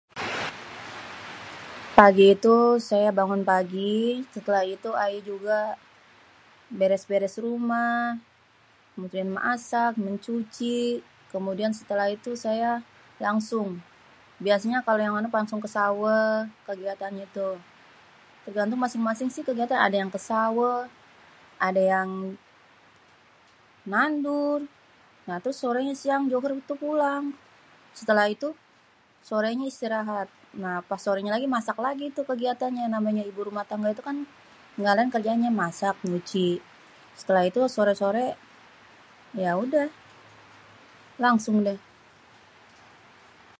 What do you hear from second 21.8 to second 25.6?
yang nandur. Nah terus